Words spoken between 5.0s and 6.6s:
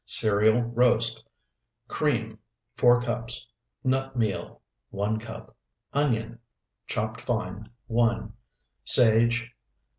cup. Onion,